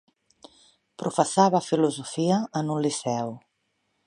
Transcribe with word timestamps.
Professava 1.03 1.61
filosofia 1.67 2.41
en 2.63 2.75
un 2.79 2.85
liceu. 2.89 3.37